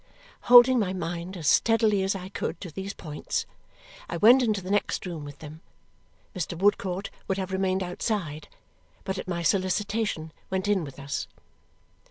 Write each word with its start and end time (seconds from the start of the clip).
Holding 0.49 0.79
my 0.79 0.93
mind 0.93 1.37
as 1.37 1.47
steadily 1.47 2.01
as 2.01 2.15
I 2.15 2.29
could 2.29 2.59
to 2.61 2.71
these 2.71 2.91
points, 2.91 3.45
I 4.09 4.17
went 4.17 4.41
into 4.41 4.59
the 4.59 4.71
next 4.71 5.05
room 5.05 5.23
with 5.23 5.37
them. 5.37 5.61
Mr. 6.35 6.57
Woodcourt 6.57 7.11
would 7.27 7.37
have 7.37 7.51
remained 7.51 7.83
outside, 7.83 8.47
but 9.03 9.19
at 9.19 9.27
my 9.27 9.43
solicitation 9.43 10.31
went 10.49 10.67
in 10.67 10.83
with 10.83 10.97
us. 10.99 11.27